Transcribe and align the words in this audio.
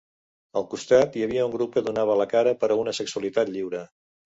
Al 0.61 0.65
costat 0.71 1.19
hi 1.19 1.23
havia 1.27 1.45
un 1.51 1.55
grup 1.57 1.77
que 1.77 1.85
donava 1.91 2.19
la 2.23 2.29
cara 2.35 2.59
per 2.65 2.75
a 2.77 2.83
una 2.87 2.99
sexualitat 3.05 3.57
lliure. 3.59 3.89